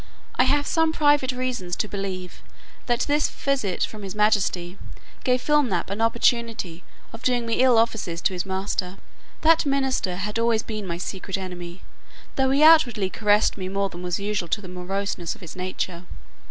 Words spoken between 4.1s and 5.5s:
majesty gave